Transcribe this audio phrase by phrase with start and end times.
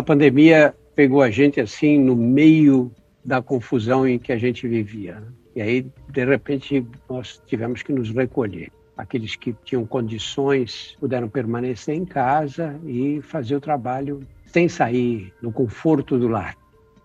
[0.00, 2.90] Essa pandemia pegou a gente assim no meio
[3.22, 5.20] da confusão em que a gente vivia.
[5.20, 5.26] Né?
[5.56, 8.72] E aí, de repente, nós tivemos que nos recolher.
[8.96, 15.52] Aqueles que tinham condições puderam permanecer em casa e fazer o trabalho sem sair no
[15.52, 16.56] conforto do lar.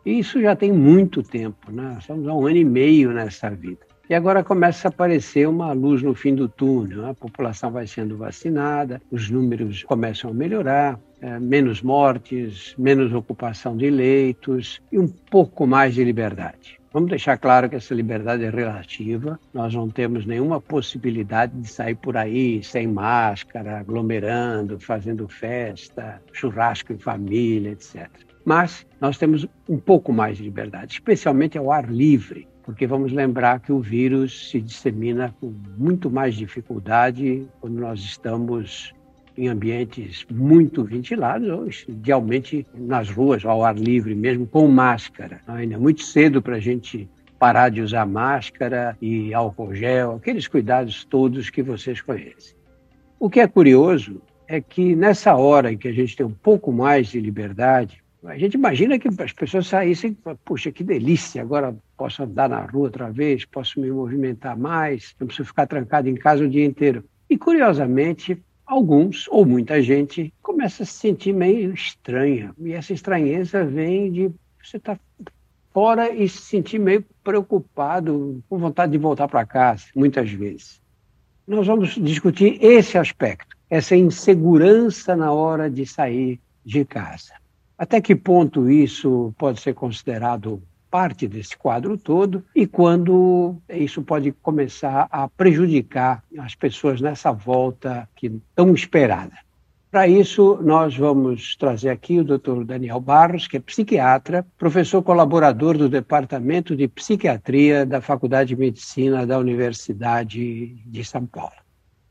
[0.05, 1.97] E isso já tem muito tempo, né?
[1.99, 3.84] Estamos há um ano e meio nessa vida.
[4.07, 7.07] E agora começa a aparecer uma luz no fim do túnel.
[7.07, 13.75] A população vai sendo vacinada, os números começam a melhorar, é, menos mortes, menos ocupação
[13.75, 16.79] de leitos e um pouco mais de liberdade.
[16.93, 21.95] Vamos deixar claro que essa liberdade é relativa, nós não temos nenhuma possibilidade de sair
[21.95, 28.07] por aí sem máscara, aglomerando, fazendo festa, churrasco em família, etc.
[28.45, 33.59] Mas nós temos um pouco mais de liberdade, especialmente ao ar livre, porque vamos lembrar
[33.59, 38.91] que o vírus se dissemina com muito mais dificuldade quando nós estamos
[39.37, 45.41] em ambientes muito ventilados ou idealmente nas ruas, ao ar livre mesmo, com máscara.
[45.47, 47.07] Ainda é muito cedo para a gente
[47.37, 52.55] parar de usar máscara e álcool gel, aqueles cuidados todos que vocês conhecem.
[53.19, 56.71] O que é curioso é que nessa hora em que a gente tem um pouco
[56.71, 62.23] mais de liberdade, a gente imagina que as pessoas saíssem, puxa, que delícia, agora posso
[62.23, 66.43] andar na rua outra vez, posso me movimentar mais, não preciso ficar trancado em casa
[66.43, 67.03] o dia inteiro.
[67.29, 72.53] E, curiosamente, alguns, ou muita gente, começa a se sentir meio estranha.
[72.59, 74.31] E essa estranheza vem de
[74.61, 75.31] você estar tá
[75.73, 80.81] fora e se sentir meio preocupado, com vontade de voltar para casa, muitas vezes.
[81.47, 87.33] Nós vamos discutir esse aspecto, essa insegurança na hora de sair de casa.
[87.77, 94.31] Até que ponto isso pode ser considerado parte desse quadro todo e quando isso pode
[94.31, 99.33] começar a prejudicar as pessoas nessa volta que tão esperada.
[99.91, 102.63] Para isso, nós vamos trazer aqui o Dr.
[102.65, 109.25] Daniel Barros, que é psiquiatra, professor colaborador do Departamento de Psiquiatria da Faculdade de Medicina
[109.25, 111.53] da Universidade de São Paulo.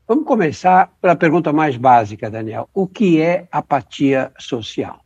[0.07, 2.69] Vamos começar pela pergunta mais básica, Daniel.
[2.73, 5.04] O que é apatia social?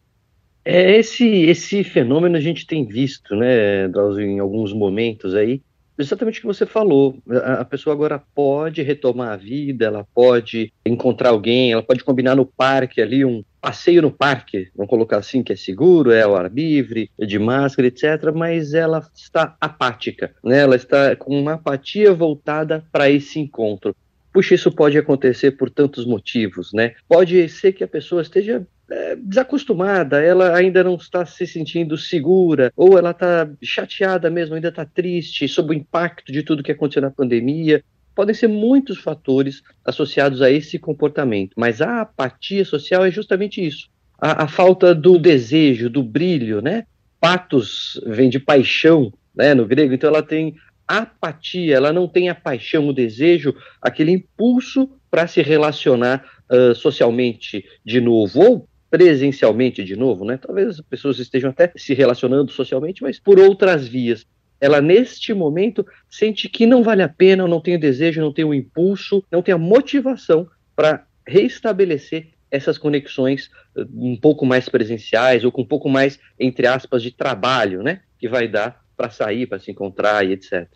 [0.72, 3.88] É esse esse fenômeno a gente tem visto, né,
[4.20, 5.64] em alguns momentos aí,
[5.98, 7.18] exatamente o que você falou.
[7.28, 12.36] A, a, pessoa agora pode retomar a vida, ela pode encontrar alguém, ela pode combinar
[12.36, 16.36] no parque ali um passeio no parque, vamos colocar assim, que é seguro, é ao
[16.36, 20.60] ar livre, é de máscara, etc., mas ela está apática, né?
[20.60, 23.96] Ela está com uma apatia voltada para esse encontro.
[24.32, 26.94] Puxa, isso pode acontecer por tantos motivos, né?
[27.08, 32.72] Pode ser que a pessoa esteja é, desacostumada, ela ainda não está se sentindo segura,
[32.76, 37.02] ou ela está chateada mesmo, ainda está triste sob o impacto de tudo que aconteceu
[37.02, 37.84] na pandemia.
[38.16, 43.88] Podem ser muitos fatores associados a esse comportamento, mas a apatia social é justamente isso.
[44.20, 46.86] A, a falta do desejo, do brilho, né?
[47.20, 50.56] Patos vem de paixão, né, no grego, então ela tem
[50.88, 57.64] apatia, ela não tem a paixão, o desejo, aquele impulso para se relacionar uh, socialmente
[57.86, 60.38] de novo, ou presencialmente de novo, né?
[60.38, 64.26] Talvez as pessoas estejam até se relacionando socialmente, mas por outras vias.
[64.60, 68.44] Ela, neste momento, sente que não vale a pena, não tem o desejo, não tem
[68.44, 75.46] o impulso, não tem a motivação para reestabelecer essas conexões eh, um pouco mais presenciais
[75.46, 78.02] ou com um pouco mais, entre aspas, de trabalho, né?
[78.18, 80.68] Que vai dar para sair, para se encontrar e etc.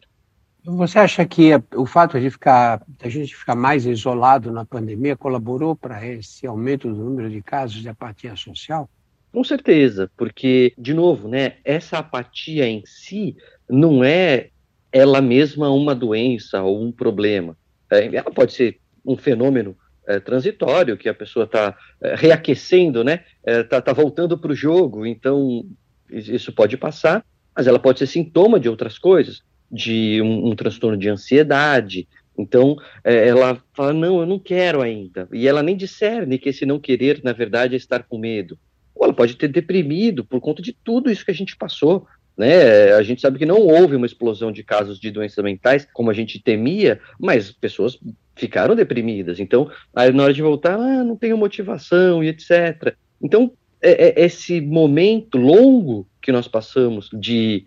[0.66, 5.76] Você acha que o fato de ficar, a gente ficar mais isolado na pandemia colaborou
[5.76, 8.90] para esse aumento do número de casos de apatia social?
[9.32, 13.36] Com certeza, porque, de novo, né, essa apatia em si
[13.70, 14.50] não é
[14.90, 17.58] ela mesma uma doença ou um problema.
[17.92, 19.76] É, ela pode ser um fenômeno
[20.08, 23.26] é, transitório, que a pessoa está é, reaquecendo, né?
[23.46, 25.66] Está é, tá, tá voltando para o jogo, então
[26.10, 27.26] isso pode passar,
[27.56, 29.42] mas ela pode ser sintoma de outras coisas
[29.74, 32.08] de um, um transtorno de ansiedade.
[32.38, 35.28] Então, é, ela fala: não, eu não quero ainda.
[35.34, 38.58] E ela nem discerne que esse não querer, na verdade, é estar com medo.
[38.94, 42.06] Ou ela pode ter deprimido por conta de tudo isso que a gente passou.
[42.38, 42.94] Né?
[42.94, 46.14] A gente sabe que não houve uma explosão de casos de doenças mentais como a
[46.14, 48.00] gente temia, mas pessoas
[48.36, 49.40] ficaram deprimidas.
[49.40, 52.96] Então, aí na hora de voltar, ah, não tenho motivação e etc.
[53.22, 57.66] Então, é, é, esse momento longo que nós passamos de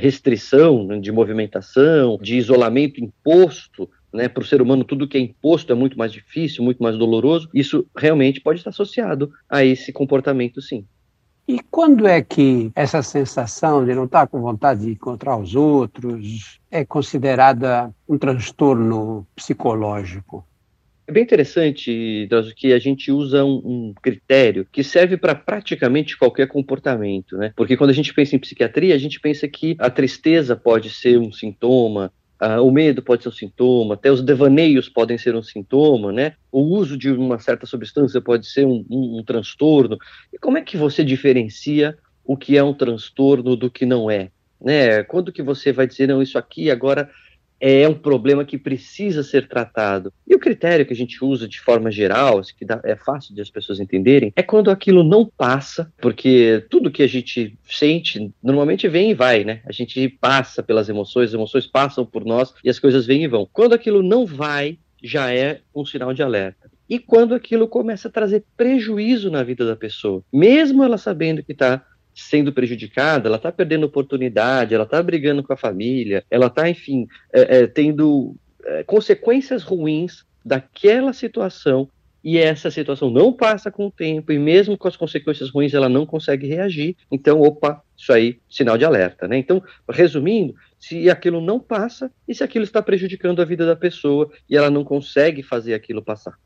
[0.00, 5.20] restrição né, de movimentação, de isolamento imposto, né, para o ser humano tudo que é
[5.20, 9.92] imposto é muito mais difícil, muito mais doloroso, isso realmente pode estar associado a esse
[9.92, 10.86] comportamento, sim.
[11.48, 16.60] E quando é que essa sensação de não estar com vontade de encontrar os outros
[16.70, 20.44] é considerada um transtorno psicológico?
[21.08, 26.18] É bem interessante, Drauzio, que a gente usa um, um critério que serve para praticamente
[26.18, 27.52] qualquer comportamento, né?
[27.54, 31.18] Porque quando a gente pensa em psiquiatria, a gente pensa que a tristeza pode ser
[31.18, 32.12] um sintoma,
[32.60, 36.34] o medo pode ser um sintoma, até os devaneios podem ser um sintoma, né?
[36.50, 39.96] O uso de uma certa substância pode ser um, um, um, transtorno.
[40.32, 44.30] E como é que você diferencia o que é um transtorno do que não é?
[44.60, 45.04] Né?
[45.04, 47.08] Quando que você vai dizer, não, isso aqui agora
[47.60, 50.12] é um problema que precisa ser tratado.
[50.26, 53.40] E o critério que a gente usa de forma geral, que dá, é fácil de
[53.40, 58.88] as pessoas entenderem, é quando aquilo não passa, porque tudo que a gente sente normalmente
[58.88, 59.60] vem e vai, né?
[59.66, 63.28] A gente passa pelas emoções, as emoções passam por nós e as coisas vêm e
[63.28, 63.48] vão.
[63.52, 66.70] Quando aquilo não vai, já é um sinal de alerta.
[66.88, 71.52] E quando aquilo começa a trazer prejuízo na vida da pessoa, mesmo ela sabendo que
[71.52, 71.84] está
[72.16, 77.06] sendo prejudicada, ela está perdendo oportunidade, ela está brigando com a família, ela está, enfim,
[77.32, 78.34] é, é, tendo
[78.64, 81.88] é, consequências ruins daquela situação
[82.24, 85.88] e essa situação não passa com o tempo e mesmo com as consequências ruins ela
[85.88, 86.96] não consegue reagir.
[87.12, 89.38] Então, opa, isso aí, sinal de alerta, né?
[89.38, 94.30] Então, resumindo, se aquilo não passa e se aquilo está prejudicando a vida da pessoa
[94.50, 96.36] e ela não consegue fazer aquilo passar.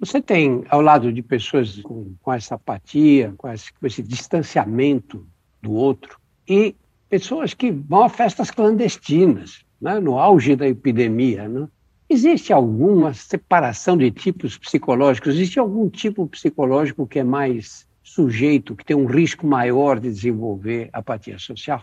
[0.00, 5.26] Você tem, ao lado de pessoas com, com essa apatia, com esse, com esse distanciamento
[5.60, 6.18] do outro,
[6.48, 6.74] e
[7.08, 11.48] pessoas que vão a festas clandestinas, né, no auge da epidemia.
[11.48, 11.68] Né?
[12.08, 15.34] Existe alguma separação de tipos psicológicos?
[15.34, 20.88] Existe algum tipo psicológico que é mais sujeito, que tem um risco maior de desenvolver
[20.92, 21.82] apatia social?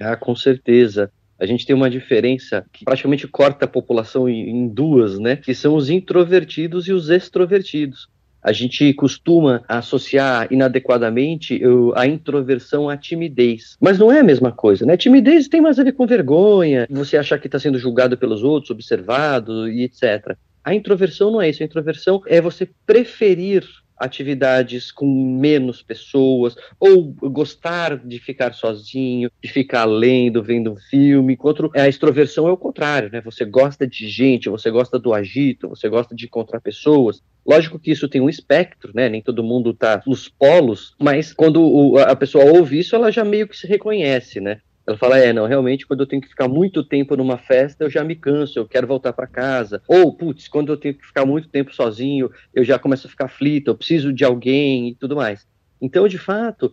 [0.00, 1.12] Ah, com certeza
[1.42, 5.34] a gente tem uma diferença que praticamente corta a população em, duas, né?
[5.34, 8.08] Que são os introvertidos e os extrovertidos.
[8.40, 11.60] A gente costuma associar inadequadamente
[11.96, 13.76] a introversão à timidez.
[13.80, 14.96] Mas não é a mesma coisa, né?
[14.96, 18.70] Timidez tem mais a ver com vergonha, você achar que está sendo julgado pelos outros,
[18.70, 20.36] observado e etc.
[20.62, 21.60] A introversão não é isso.
[21.60, 23.64] A introversão é você preferir
[24.02, 31.34] atividades com menos pessoas, ou gostar de ficar sozinho, de ficar lendo, vendo um filme,
[31.34, 33.20] enquanto a extroversão é o contrário, né?
[33.20, 37.22] Você gosta de gente, você gosta do agito, você gosta de encontrar pessoas.
[37.46, 39.08] Lógico que isso tem um espectro, né?
[39.08, 43.48] Nem todo mundo está nos polos, mas quando a pessoa ouve isso, ela já meio
[43.48, 44.60] que se reconhece, né?
[44.86, 47.90] Ela fala: é, não, realmente, quando eu tenho que ficar muito tempo numa festa, eu
[47.90, 49.82] já me canso, eu quero voltar para casa.
[49.86, 53.26] Ou, putz, quando eu tenho que ficar muito tempo sozinho, eu já começo a ficar
[53.26, 55.46] aflito, eu preciso de alguém e tudo mais.
[55.80, 56.72] Então, de fato,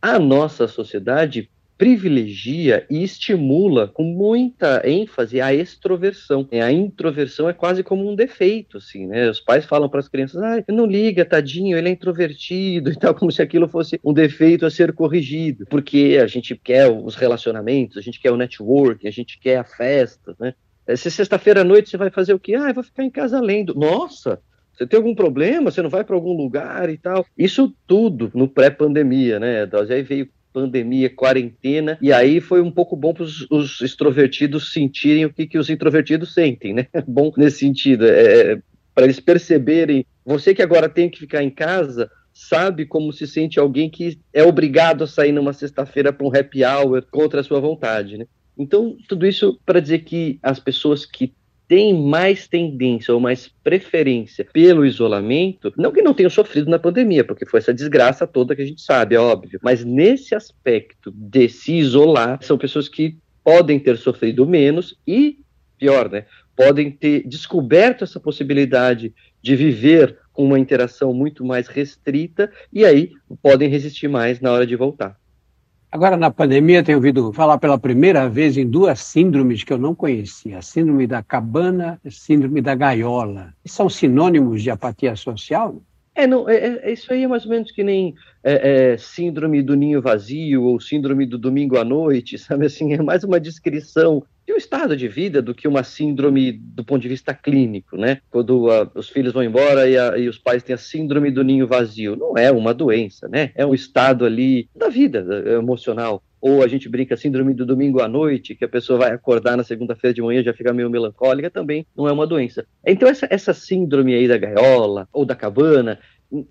[0.00, 6.46] a nossa sociedade privilegia e estimula com muita ênfase a extroversão.
[6.52, 9.30] A introversão é quase como um defeito, assim, né?
[9.30, 13.14] Os pais falam para as crianças, ah, não liga, tadinho, ele é introvertido e tal,
[13.14, 17.96] como se aquilo fosse um defeito a ser corrigido, porque a gente quer os relacionamentos,
[17.96, 20.52] a gente quer o networking, a gente quer a festa, né?
[20.94, 22.56] Se sexta-feira à noite você vai fazer o quê?
[22.56, 23.74] Ah, eu vou ficar em casa lendo.
[23.74, 24.38] Nossa,
[24.74, 25.70] você tem algum problema?
[25.70, 27.24] Você não vai para algum lugar e tal?
[27.38, 29.66] Isso tudo no pré-pandemia, né?
[29.88, 35.32] Aí veio pandemia, quarentena, e aí foi um pouco bom para os extrovertidos sentirem o
[35.32, 36.86] que, que os introvertidos sentem, né?
[37.06, 38.62] Bom nesse sentido, é, é
[38.94, 40.04] para eles perceberem.
[40.24, 44.42] Você que agora tem que ficar em casa, sabe como se sente alguém que é
[44.42, 48.26] obrigado a sair numa sexta-feira para um happy hour contra a sua vontade, né?
[48.58, 51.32] Então, tudo isso para dizer que as pessoas que
[51.70, 57.22] tem mais tendência ou mais preferência pelo isolamento, não que não tenham sofrido na pandemia,
[57.22, 61.48] porque foi essa desgraça toda que a gente sabe, é óbvio, mas nesse aspecto de
[61.48, 65.38] se isolar, são pessoas que podem ter sofrido menos e,
[65.78, 72.50] pior, né, podem ter descoberto essa possibilidade de viver com uma interação muito mais restrita
[72.72, 75.16] e aí podem resistir mais na hora de voltar.
[75.92, 79.94] Agora, na pandemia, tenho ouvido falar pela primeira vez em duas síndromes que eu não
[79.94, 83.52] conhecia: a síndrome da cabana e a síndrome da gaiola.
[83.66, 85.82] São sinônimos de apatia social?
[86.14, 89.62] É, não, é, é, isso aí é mais ou menos que nem é, é, síndrome
[89.62, 92.92] do ninho vazio ou síndrome do domingo à noite, sabe assim?
[92.92, 97.00] É mais uma descrição de um estado de vida do que uma síndrome do ponto
[97.00, 98.18] de vista clínico, né?
[98.30, 101.44] Quando a, os filhos vão embora e, a, e, os pais têm a síndrome do
[101.44, 102.16] ninho vazio.
[102.16, 103.52] Não é uma doença, né?
[103.54, 105.24] É um estado ali da vida
[105.56, 106.22] emocional.
[106.40, 109.62] Ou a gente brinca síndrome do domingo à noite, que a pessoa vai acordar na
[109.62, 112.66] segunda-feira de manhã e já fica meio melancólica, também não é uma doença.
[112.84, 115.98] Então, essa, essa síndrome aí da gaiola ou da cabana,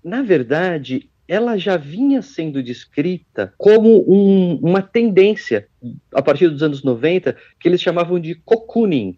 [0.02, 5.68] na verdade, ela já vinha sendo descrita como um, uma tendência
[6.12, 9.16] a partir dos anos 90 que eles chamavam de cocooning,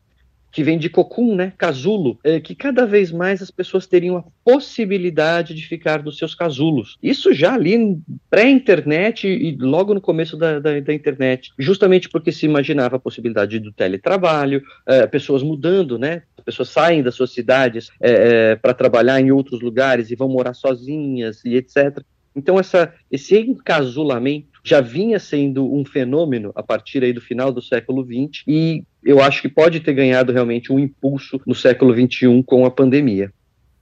[0.53, 4.25] que vem de cocum, né, casulo, é, que cada vez mais as pessoas teriam a
[4.45, 6.99] possibilidade de ficar nos seus casulos.
[7.03, 12.45] Isso já ali pré-internet e logo no começo da, da, da, internet, justamente porque se
[12.45, 17.91] imaginava a possibilidade do teletrabalho, é, pessoas mudando, né, As pessoas saem das suas cidades
[18.01, 18.11] é,
[18.53, 22.03] é, para trabalhar em outros lugares e vão morar sozinhas e etc.
[22.35, 27.61] Então, essa, esse encasulamento já vinha sendo um fenômeno a partir aí do final do
[27.61, 32.43] século XX e eu acho que pode ter ganhado realmente um impulso no século XXI
[32.45, 33.33] com a pandemia.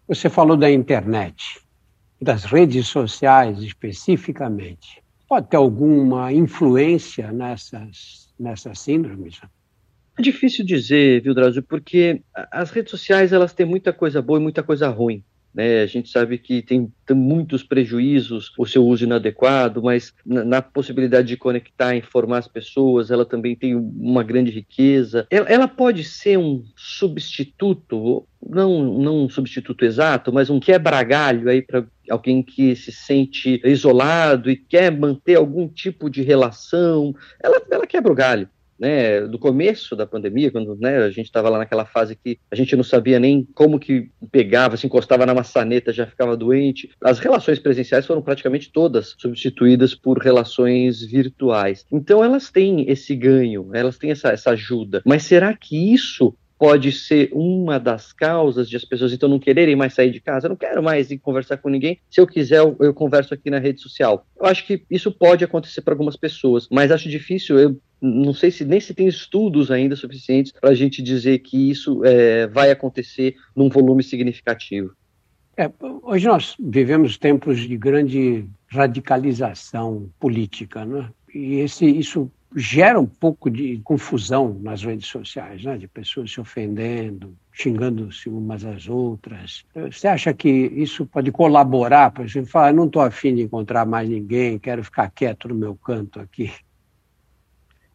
[0.08, 1.60] Você falou da internet,
[2.20, 5.02] das redes sociais especificamente.
[5.28, 9.40] Pode ter alguma influência nessas, nessas síndromes?
[10.18, 14.42] É difícil dizer, viu, Drauzio, porque as redes sociais elas têm muita coisa boa e
[14.42, 15.22] muita coisa ruim.
[15.52, 15.82] Né?
[15.82, 20.62] A gente sabe que tem, tem muitos prejuízos o seu uso inadequado, mas na, na,
[20.62, 25.26] possibilidade de conectar, informar as pessoas, ela também tem uma grande riqueza.
[25.30, 31.62] Ela, ela pode ser um substituto, não, não um substituto exato, mas um quebra-galho aí
[31.62, 37.14] para alguém que se sente isolado e quer manter algum tipo de relação.
[37.42, 38.48] Ela, ela quebra o galho
[38.80, 42.56] né, do começo da pandemia, quando né, a gente estava lá naquela fase que a
[42.56, 46.90] gente não sabia nem como que pegava, se encostava na maçaneta já ficava doente.
[47.02, 51.84] As relações presenciais foram praticamente todas substituídas por relações virtuais.
[51.92, 55.02] Então elas têm esse ganho, elas têm essa, essa ajuda.
[55.04, 59.74] Mas será que isso pode ser uma das causas de as pessoas então não quererem
[59.74, 60.44] mais sair de casa.
[60.46, 61.98] Eu não quero mais ir conversar com ninguém.
[62.10, 64.26] Se eu quiser, eu, eu converso aqui na rede social.
[64.38, 67.58] Eu acho que isso pode acontecer para algumas pessoas, mas acho difícil.
[67.58, 71.70] Eu não sei se nem se tem estudos ainda suficientes para a gente dizer que
[71.70, 74.92] isso é, vai acontecer num volume significativo.
[75.56, 75.70] É,
[76.02, 81.08] hoje nós vivemos tempos de grande radicalização política, né?
[81.34, 85.78] E esse, isso gera um pouco de confusão nas redes sociais, né?
[85.78, 89.64] de pessoas se ofendendo, xingando-se umas às outras.
[89.74, 93.86] Você acha que isso pode colaborar para a gente falar, não estou afim de encontrar
[93.86, 96.52] mais ninguém, quero ficar quieto no meu canto aqui?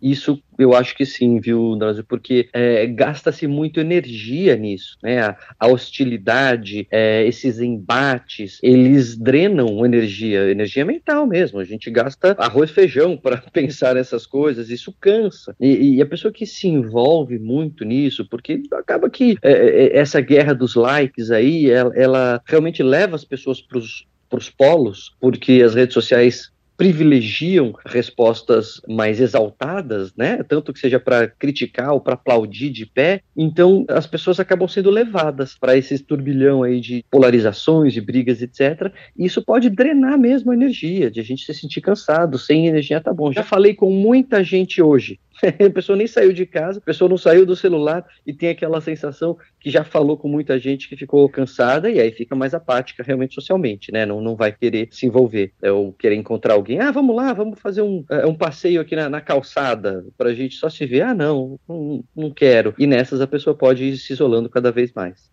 [0.02, 2.04] Isso eu acho que sim, viu, Drauzio?
[2.04, 5.22] Porque é, gasta-se muito energia nisso, né?
[5.22, 11.60] A, a hostilidade, é, esses embates, eles drenam energia, energia mental mesmo.
[11.60, 15.56] A gente gasta arroz e feijão para pensar nessas coisas, isso cansa.
[15.60, 20.22] E, e, a pessoa que se envolve muito nisso, porque acaba que é, é essa
[20.22, 25.76] guerra dos likes aí, ela, ela realmente leva as pessoas para os polos, porque as
[25.76, 30.44] redes sociais privilegiam respostas mais exaltadas, né?
[30.44, 33.22] Tanto que seja para criticar ou para aplaudir de pé.
[33.36, 38.92] Então, as pessoas acabam sendo levadas para esse turbilhão aí de polarizações, de brigas, etc.
[39.18, 43.02] E isso pode drenar mesmo a energia, de a gente se sentir cansado, sem energia
[43.02, 43.32] tá bom.
[43.32, 45.20] Já falei com muita gente hoje
[45.66, 48.80] a pessoa nem saiu de casa, a pessoa não saiu do celular e tem aquela
[48.82, 53.04] sensação que já falou com muita gente que ficou cansada e aí fica mais apática
[53.04, 54.06] realmente socialmente, né?
[54.06, 56.80] Não, não vai querer se envolver é, ou querer encontrar alguém.
[56.80, 60.34] Ah, vamos lá, vamos fazer um, é, um passeio aqui na, na calçada para a
[60.34, 61.02] gente só se ver.
[61.02, 62.74] Ah, não, não, não quero.
[62.78, 65.30] E nessas a pessoa pode ir se isolando cada vez mais.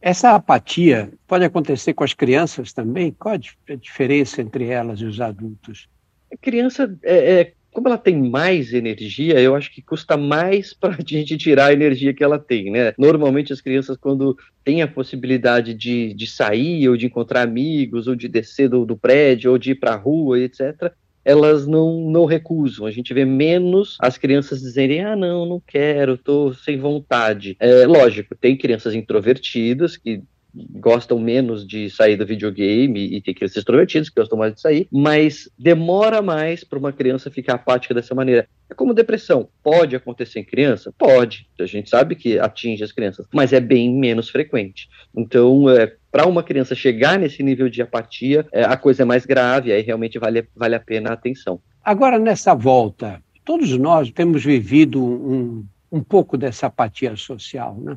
[0.00, 3.10] Essa apatia pode acontecer com as crianças também?
[3.12, 5.88] Qual a diferença entre elas e os adultos?
[6.32, 10.94] A criança é, é como ela tem mais energia, eu acho que custa mais para
[10.94, 12.94] a gente tirar a energia que ela tem, né?
[12.96, 18.16] Normalmente as crianças, quando têm a possibilidade de, de sair, ou de encontrar amigos, ou
[18.16, 20.90] de descer do, do prédio, ou de ir para a rua, etc.,
[21.22, 22.86] elas não, não recusam.
[22.86, 27.58] A gente vê menos as crianças dizerem: ah, não, não quero, estou sem vontade.
[27.60, 30.22] É lógico, tem crianças introvertidas que
[30.70, 34.88] gostam menos de sair do videogame e tem crianças extrovertidas que gostam mais de sair,
[34.90, 38.48] mas demora mais para uma criança ficar apática dessa maneira.
[38.68, 39.48] É como depressão.
[39.62, 40.92] Pode acontecer em criança?
[40.98, 41.48] Pode.
[41.60, 44.88] A gente sabe que atinge as crianças, mas é bem menos frequente.
[45.16, 49.26] Então, é, para uma criança chegar nesse nível de apatia, é, a coisa é mais
[49.26, 51.60] grave, aí realmente vale, vale a pena a atenção.
[51.84, 57.96] Agora, nessa volta, todos nós temos vivido um, um pouco dessa apatia social, né?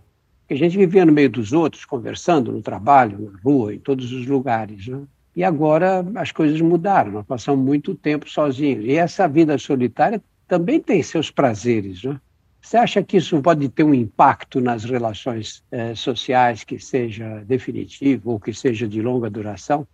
[0.53, 4.25] A gente vivia no meio dos outros, conversando no trabalho, na rua, em todos os
[4.25, 4.88] lugares.
[4.88, 5.01] Né?
[5.36, 8.86] E agora as coisas mudaram, nós passamos muito tempo sozinhos.
[8.86, 12.03] E essa vida solitária também tem seus prazeres.
[12.03, 12.20] Né?
[12.62, 18.32] Você acha que isso pode ter um impacto nas relações eh, sociais que seja definitivo
[18.32, 19.88] ou que seja de longa duração?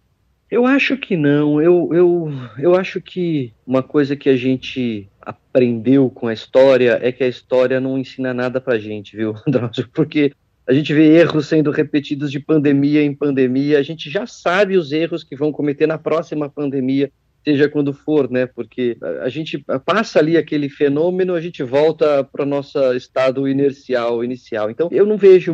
[0.50, 1.62] Eu acho que não.
[1.62, 7.12] Eu, eu, eu acho que uma coisa que a gente aprendeu com a história é
[7.12, 9.90] que a história não ensina nada pra gente, viu, Drauzio?
[9.94, 10.32] Porque
[10.68, 14.92] a gente vê erros sendo repetidos de pandemia em pandemia, a gente já sabe os
[14.92, 17.12] erros que vão cometer na próxima pandemia,
[17.44, 18.48] seja quando for, né?
[18.48, 24.24] Porque a gente passa ali aquele fenômeno, a gente volta para o nosso estado inercial,
[24.24, 24.72] inicial.
[24.72, 25.54] Então, eu não vejo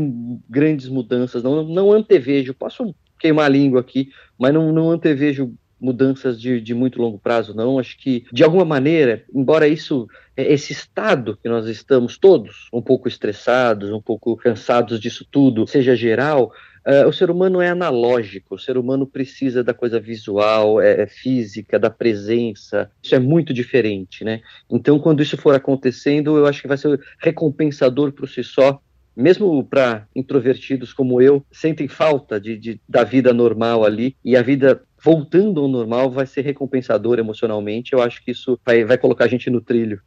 [0.50, 6.40] grandes mudanças, não, não antevejo, posso queimar a língua aqui, mas não, não antevejo mudanças
[6.40, 7.80] de, de, muito longo prazo, não.
[7.80, 10.08] Acho que, de alguma maneira, embora isso,
[10.38, 15.68] é, esse estado que nós estamos todos um pouco estressados, um pouco cansados disso tudo,
[15.68, 16.52] seja geral,
[16.84, 21.06] Uh, o ser humano é analógico, o ser humano precisa da coisa visual, é, é,
[21.08, 22.90] física, da presença.
[23.04, 24.42] Isso é muito diferente, né?
[24.68, 28.82] Então, quando isso for acontecendo, eu acho que vai ser recompensador por si só
[29.16, 34.42] mesmo para introvertidos como eu, sentem falta de, de, da vida normal ali e a
[34.42, 37.94] vida voltando ao normal vai ser recompensador emocionalmente.
[37.94, 40.02] Eu acho que isso vai, vai colocar a gente no trilho.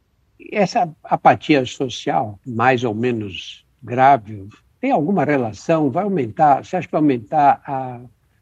[0.51, 4.47] Essa apatia social, mais ou menos grave,
[4.79, 5.89] tem alguma relação?
[5.89, 6.63] Vai aumentar?
[6.63, 8.01] Você acha que vai aumentar a,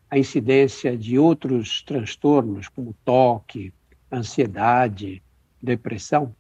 [0.09, 3.73] a incidência de outros transtornos, como toque,
[4.11, 5.23] ansiedade,
[5.61, 6.35] depressão?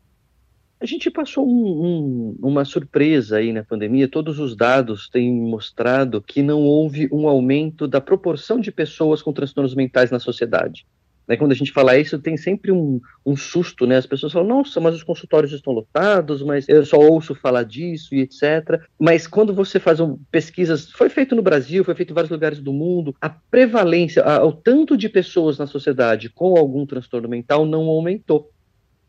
[0.83, 4.05] A gente passou um, um, uma surpresa aí na pandemia.
[4.05, 9.31] Todos os dados têm mostrado que não houve um aumento da proporção de pessoas com
[9.31, 10.85] transtornos mentais na sociedade.
[11.25, 13.95] Né, quando a gente fala isso, tem sempre um, um, susto, né?
[13.95, 18.13] As pessoas falam, nossa, mas os consultórios estão lotados, mas eu só ouço falar disso
[18.13, 18.81] e etc.
[18.99, 22.59] Mas quando você faz um, pesquisas, foi feito no Brasil, foi feito em vários lugares
[22.59, 27.65] do mundo, a prevalência, a, o tanto de pessoas na sociedade com algum transtorno mental
[27.65, 28.52] não aumentou.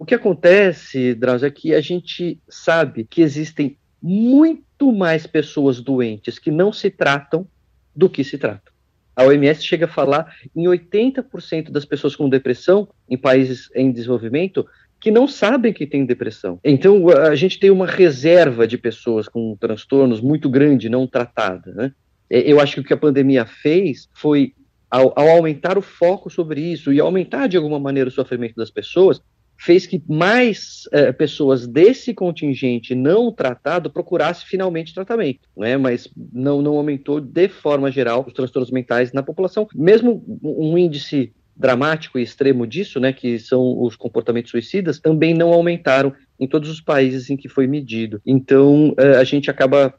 [0.05, 6.39] O que acontece, Drauzio, é que a gente sabe que existem muito mais pessoas doentes
[6.39, 7.49] que não se tratam
[7.97, 8.71] do que se tratam.
[9.17, 14.67] A OMS chega a falar em 80% das pessoas com depressão em países em desenvolvimento
[15.01, 16.61] que não sabem que tem depressão.
[16.63, 21.73] Então, a gente tem uma reserva de pessoas com transtornos muito grande não tratada.
[21.73, 21.93] Né?
[22.29, 24.53] Eu acho que o que a pandemia fez foi,
[24.91, 28.71] ao, ao aumentar o foco sobre isso e aumentar de alguma maneira o sofrimento das
[28.71, 29.23] pessoas,
[29.65, 35.79] fez que mais é, pessoas desse contingente não tratado procurassem finalmente tratamento, né?
[35.79, 39.67] mas não, não aumentou de forma geral os transtornos mentais na população.
[39.75, 45.53] Mesmo um índice dramático e extremo disso, né, que são os comportamentos suicidas, também não
[45.53, 48.21] aumentaram em todos os países em que foi medido.
[48.27, 49.95] Então, é, a gente acaba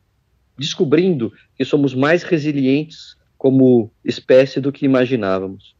[0.57, 5.74] descobrindo que somos mais resilientes como espécie do que imaginávamos.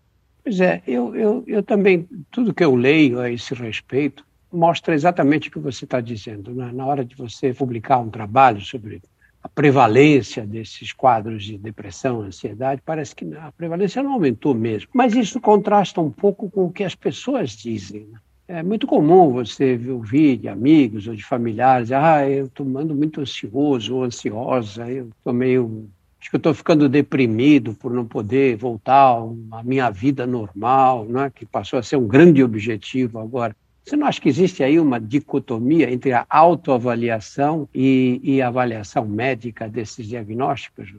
[0.46, 5.50] Pois é, eu, eu, eu também, tudo que eu leio a esse respeito mostra exatamente
[5.50, 6.54] o que você está dizendo.
[6.54, 6.70] Né?
[6.72, 9.02] Na hora de você publicar um trabalho sobre
[9.42, 14.88] a prevalência desses quadros de depressão, ansiedade, parece que a prevalência não aumentou mesmo.
[14.94, 18.06] Mas isso contrasta um pouco com o que as pessoas dizem.
[18.06, 18.20] Né?
[18.48, 23.96] É muito comum você ouvir de amigos ou de familiares, ah, eu estou muito ansioso
[23.96, 25.90] ou ansiosa, eu estou meio
[26.26, 29.16] Acho que eu estou ficando deprimido por não poder voltar
[29.52, 31.30] à minha vida normal, né?
[31.30, 33.56] que passou a ser um grande objetivo agora.
[33.84, 39.06] Você não acha que existe aí uma dicotomia entre a autoavaliação e, e a avaliação
[39.08, 40.96] médica desses diagnósticos?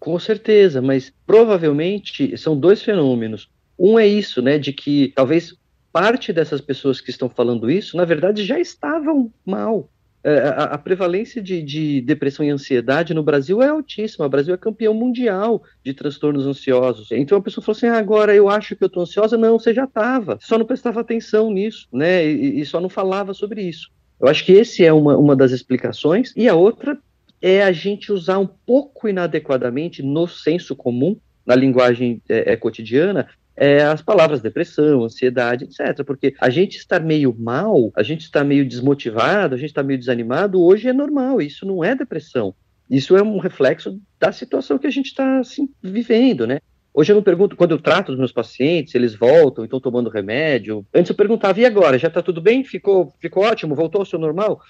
[0.00, 3.50] Com certeza, mas provavelmente são dois fenômenos.
[3.78, 5.54] Um é isso, né, de que talvez
[5.92, 9.90] parte dessas pessoas que estão falando isso, na verdade, já estavam mal.
[10.26, 14.24] É, a, prevalência de, de, depressão e ansiedade no Brasil é altíssima.
[14.24, 17.12] O Brasil é campeão mundial de transtornos ansiosos.
[17.12, 19.36] Então a pessoa falou assim: ah, agora eu acho que eu estou ansiosa.
[19.36, 20.38] Não, você já estava.
[20.40, 22.26] Só não prestava atenção nisso, né?
[22.26, 23.90] E, e, só não falava sobre isso.
[24.18, 26.32] Eu acho que esse é uma, uma das explicações.
[26.34, 26.98] E a outra
[27.42, 33.28] é a gente usar um pouco inadequadamente no senso comum, na linguagem é, é, cotidiana,
[33.56, 36.04] é, as palavras depressão, ansiedade, etc.
[36.04, 39.98] Porque a gente estar meio mal, a gente está meio desmotivado, a gente está meio
[39.98, 42.54] desanimado, hoje é normal, isso não é depressão.
[42.90, 46.58] Isso é um reflexo da situação que a gente está assim, vivendo, né?
[46.96, 50.86] Hoje eu não pergunto, quando eu trato os meus pacientes, eles voltam, estão tomando remédio.
[50.94, 51.98] Antes eu perguntava, e agora?
[51.98, 52.62] Já está tudo bem?
[52.62, 53.74] Ficou, ficou ótimo?
[53.74, 54.60] Voltou ao seu normal?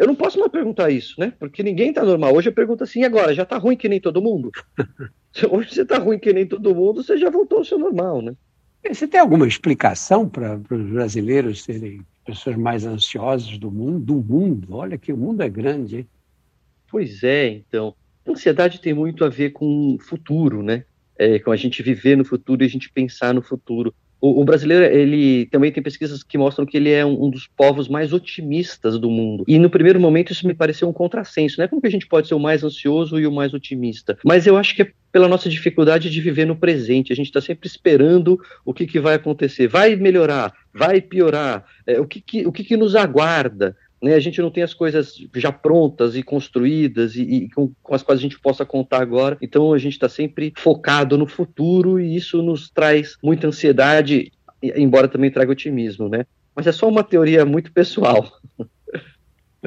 [0.00, 1.34] Eu não posso mais perguntar isso, né?
[1.38, 2.34] Porque ninguém está normal.
[2.34, 3.34] Hoje eu pergunto assim, e agora?
[3.34, 4.50] Já está ruim que nem todo mundo?
[5.50, 8.34] Hoje você está ruim que nem todo mundo, você já voltou ao seu normal, né?
[8.88, 13.98] Você tem alguma explicação para os brasileiros serem pessoas mais ansiosas do mundo?
[13.98, 14.74] Do mundo?
[14.74, 15.98] Olha que o mundo é grande.
[15.98, 16.08] Hein?
[16.90, 17.94] Pois é, então.
[18.26, 20.86] A ansiedade tem muito a ver com o futuro, né?
[21.18, 23.94] É, com a gente viver no futuro e a gente pensar no futuro.
[24.20, 27.46] O, o, brasileiro, ele também tem pesquisas que mostram que ele é um, um, dos
[27.46, 29.44] povos mais otimistas do mundo.
[29.48, 31.66] E no primeiro momento isso me pareceu um contrassenso, né?
[31.66, 34.18] Como que a gente pode ser o mais ansioso e o mais otimista?
[34.24, 37.12] Mas eu acho que é pela nossa dificuldade de viver no presente.
[37.12, 39.66] A gente está sempre esperando o que, que vai acontecer.
[39.66, 40.52] Vai melhorar?
[40.72, 41.64] Vai piorar?
[41.86, 43.76] É, o que, que, o que, que nos aguarda?
[44.02, 47.94] Né, a gente não tem as coisas já prontas e construídas e, e com, com,
[47.94, 49.36] as quais a gente possa contar agora.
[49.42, 54.32] Então a gente está sempre focado no futuro e isso nos traz muita ansiedade,
[54.62, 56.24] embora também traga otimismo, né?
[56.54, 58.26] Mas é só uma teoria muito pessoal.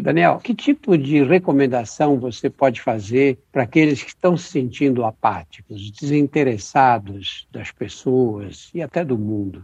[0.01, 5.91] Daniel, que tipo de recomendação você pode fazer para aqueles que estão se sentindo apáticos,
[5.91, 9.63] desinteressados das pessoas e até do mundo?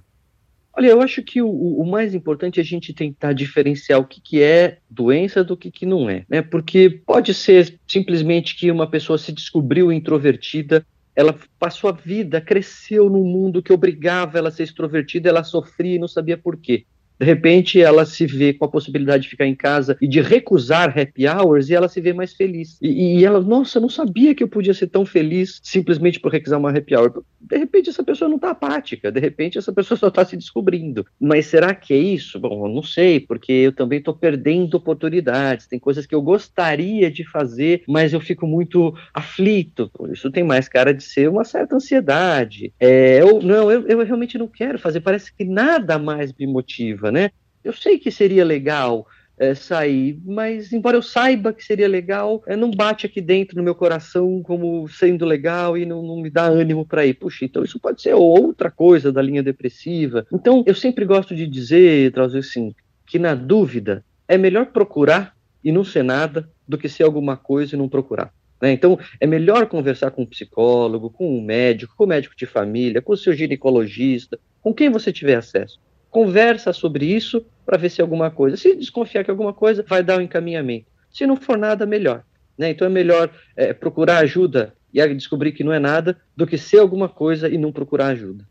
[0.75, 4.21] Olha, eu acho que o, o, mais importante é a gente tentar diferenciar o que,
[4.21, 6.41] que é doença do que, que não é, né?
[6.41, 13.09] Porque pode ser simplesmente que uma pessoa se descobriu introvertida, ela passou a vida, cresceu
[13.09, 16.85] num mundo que obrigava ela a ser extrovertida, ela sofria e não sabia por quê.
[17.19, 20.97] De repente, ela se vê com a possibilidade de ficar em casa e de recusar
[20.97, 22.77] happy hours e ela se vê mais feliz.
[22.81, 26.31] E, e ela, nossa, eu não sabia que eu podia ser tão feliz simplesmente por
[26.31, 27.23] recusar uma happy hour.
[27.41, 31.05] De repente, essa pessoa não está apática, de repente, essa pessoa só está se descobrindo.
[31.19, 32.39] Mas será que é isso?
[32.39, 35.67] Bom, eu não sei, porque eu também estou perdendo oportunidades.
[35.67, 39.91] Tem coisas que eu gostaria de fazer, mas eu fico muito aflito.
[40.11, 42.71] Isso tem mais cara de ser uma certa ansiedade.
[42.79, 47.08] É, eu, não, eu, eu realmente não quero fazer, parece que nada mais me motiva
[47.11, 47.31] né?
[47.63, 49.05] Eu sei que seria legal
[49.39, 53.63] é, sair, mas embora eu saiba que seria legal, é, não bate aqui dentro no
[53.63, 57.13] meu coração como sendo legal e não, não me dá ânimo para ir.
[57.13, 60.27] Puxa, então isso pode ser outra coisa da linha depressiva.
[60.31, 62.75] Então eu sempre gosto de dizer, trazer assim,
[63.07, 67.75] que na dúvida é melhor procurar e não ser nada do que ser alguma coisa
[67.75, 68.33] e não procurar.
[68.61, 68.73] Né?
[68.73, 73.01] Então, é melhor conversar com um psicólogo, com um médico, com um médico de família,
[73.01, 78.01] com o seu ginecologista, com quem você tiver acesso conversa sobre isso para ver se
[78.01, 78.57] alguma coisa.
[78.57, 80.87] Se desconfiar que alguma coisa, vai dar um encaminhamento.
[81.11, 82.23] Se não for nada, melhor.
[82.57, 82.71] Né?
[82.71, 86.79] Então é melhor é, procurar ajuda e descobrir que não é nada do que ser
[86.79, 88.47] alguma coisa e não procurar ajuda.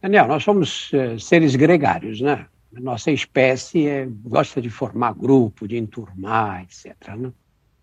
[0.00, 2.46] Daniel, nós somos é, seres gregários, né?
[2.72, 6.94] Nossa espécie é, gosta de formar grupo, de enturmar, etc.
[7.16, 7.32] Né?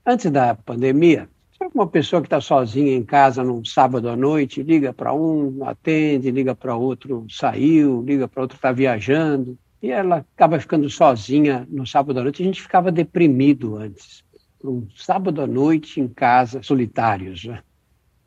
[0.06, 1.30] Antes da pandemia,
[1.74, 6.32] uma pessoa que está sozinha em casa num sábado à noite, liga para um, atende,
[6.32, 11.86] liga para outro, saiu, liga para outro, está viajando, e ela acaba ficando sozinha no
[11.86, 12.42] sábado à noite.
[12.42, 14.24] A gente ficava deprimido antes,
[14.64, 17.46] um sábado à noite em casa, solitários.
[17.46, 17.62] Né?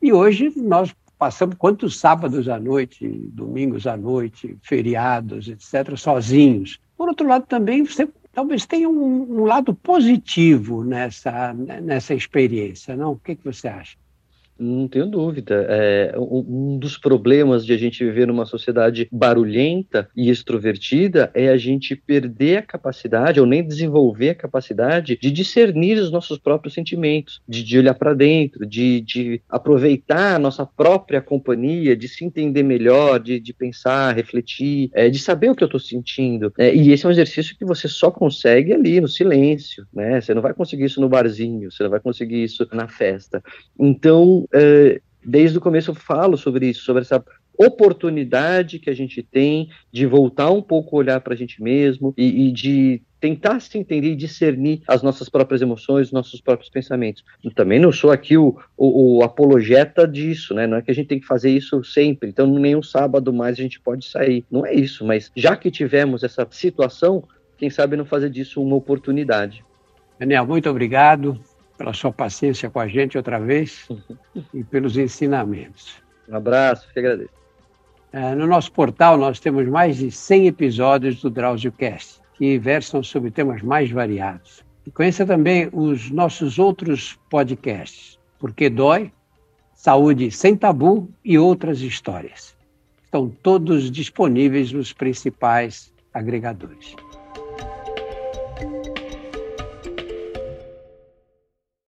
[0.01, 6.79] E hoje nós passamos quantos sábados à noite, domingos à noite, feriados, etc., sozinhos.
[6.97, 13.13] Por outro lado, também você talvez tenha um, um, lado positivo nessa, nessa experiência, não?
[13.13, 13.97] O que, que você acha?
[14.57, 15.65] Não tenho dúvida.
[15.69, 21.57] É, um dos problemas de a gente viver numa sociedade barulhenta e extrovertida é a
[21.57, 27.41] gente perder a capacidade, ou nem desenvolver a capacidade, de discernir os nossos próprios sentimentos,
[27.47, 32.63] de, de olhar para dentro, de, de, aproveitar a nossa própria companhia, de se entender
[32.63, 36.53] melhor, de, de pensar, refletir, é, de saber o que eu estou sentindo.
[36.57, 39.85] É, e esse é um exercício que você só consegue ali no silêncio.
[39.93, 40.21] Né?
[40.21, 43.43] Você não vai conseguir isso no barzinho, você não vai conseguir isso na festa.
[43.77, 47.23] Então, eh, desde o começo eu falo sobre isso, sobre essa
[47.57, 52.47] oportunidade que a gente tem de voltar um pouco olhar para a gente mesmo e,
[52.47, 57.23] e, de tentar se entender e discernir as nossas próprias emoções, os nossos próprios pensamentos.
[57.43, 60.67] Eu também não sou aqui o, o, o, apologeta disso, né?
[60.67, 63.61] Não é que a gente tem que fazer isso sempre, então nenhum sábado mais a
[63.61, 64.43] gente pode sair.
[64.51, 67.23] Não é isso, mas já que tivemos essa situação,
[67.57, 69.63] quem sabe não fazer disso uma oportunidade.
[70.19, 71.39] Daniel, muito obrigado
[71.77, 73.87] pela sua paciência com a gente outra vez
[74.53, 75.95] e pelos ensinamentos.
[76.27, 77.29] Um abraço, te agradeço.
[78.11, 83.29] É, no nosso portal, nós temos mais de 100 episódios do DrauzioCast, que versam sobre
[83.29, 84.63] temas mais variados.
[84.85, 89.11] E conheça também os nossos outros podcasts, Porque Dói,
[89.73, 92.55] Saúde Sem Tabu e outras histórias.
[93.03, 96.95] Estão todos disponíveis nos principais agregadores.